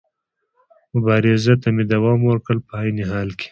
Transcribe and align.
مبارزې 0.93 1.55
ته 1.61 1.67
مې 1.75 1.83
دوام 1.93 2.19
ورکړ، 2.25 2.55
په 2.67 2.73
عین 2.81 2.97
حال 3.11 3.29
کې. 3.39 3.47